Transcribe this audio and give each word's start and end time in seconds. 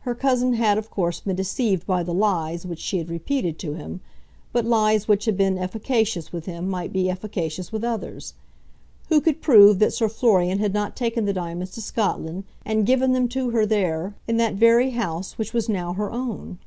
Her 0.00 0.14
cousin 0.14 0.52
had, 0.52 0.76
of 0.76 0.90
course, 0.90 1.20
been 1.20 1.36
deceived 1.36 1.86
by 1.86 2.02
the 2.02 2.12
lies 2.12 2.66
which 2.66 2.80
she 2.80 2.98
had 2.98 3.08
repeated 3.08 3.58
to 3.60 3.72
him; 3.72 4.02
but 4.52 4.66
lies 4.66 5.08
which 5.08 5.24
had 5.24 5.38
been 5.38 5.56
efficacious 5.56 6.34
with 6.34 6.44
him 6.44 6.68
might 6.68 6.92
be 6.92 7.08
efficacious 7.08 7.72
with 7.72 7.82
others. 7.82 8.34
Who 9.08 9.22
could 9.22 9.40
prove 9.40 9.78
that 9.78 9.94
Sir 9.94 10.10
Florian 10.10 10.58
had 10.58 10.74
not 10.74 10.94
taken 10.96 11.24
the 11.24 11.32
diamonds 11.32 11.70
to 11.76 11.80
Scotland, 11.80 12.44
and 12.66 12.84
given 12.84 13.14
them 13.14 13.26
to 13.28 13.48
her 13.52 13.64
there, 13.64 14.14
in 14.28 14.36
that 14.36 14.52
very 14.52 14.90
house 14.90 15.38
which 15.38 15.54
was 15.54 15.66
now 15.66 15.94
her 15.94 16.10
own? 16.12 16.58